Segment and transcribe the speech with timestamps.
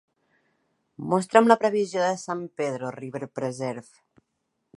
[1.11, 4.07] Mostra'm la previsió de San Pedro River Preserve